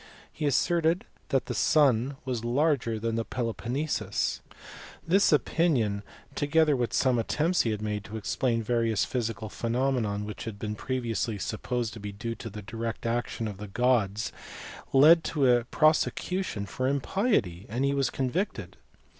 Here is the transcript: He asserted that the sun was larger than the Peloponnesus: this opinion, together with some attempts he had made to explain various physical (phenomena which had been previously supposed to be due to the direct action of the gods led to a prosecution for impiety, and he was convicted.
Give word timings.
He 0.33 0.47
asserted 0.47 1.05
that 1.29 1.45
the 1.45 1.53
sun 1.53 2.17
was 2.25 2.43
larger 2.43 2.97
than 2.97 3.13
the 3.17 3.23
Peloponnesus: 3.23 4.41
this 5.07 5.31
opinion, 5.31 6.01
together 6.33 6.75
with 6.75 6.91
some 6.91 7.19
attempts 7.19 7.61
he 7.61 7.69
had 7.69 7.83
made 7.83 8.03
to 8.05 8.17
explain 8.17 8.63
various 8.63 9.05
physical 9.05 9.47
(phenomena 9.61 10.17
which 10.17 10.45
had 10.45 10.57
been 10.57 10.73
previously 10.73 11.37
supposed 11.37 11.93
to 11.93 11.99
be 11.99 12.11
due 12.11 12.33
to 12.33 12.49
the 12.49 12.63
direct 12.63 13.05
action 13.05 13.47
of 13.47 13.57
the 13.57 13.67
gods 13.67 14.31
led 14.91 15.23
to 15.25 15.45
a 15.45 15.65
prosecution 15.65 16.65
for 16.65 16.87
impiety, 16.87 17.67
and 17.69 17.85
he 17.85 17.93
was 17.93 18.09
convicted. 18.09 18.77